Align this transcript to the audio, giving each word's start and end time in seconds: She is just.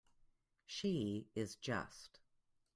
She 0.65 1.27
is 1.35 1.57
just. 1.57 2.21